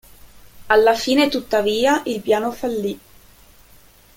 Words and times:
Alla 0.65 0.95
fine, 0.95 1.29
tuttavia, 1.29 2.01
il 2.05 2.21
piano 2.21 2.49
fallì. 2.51 2.99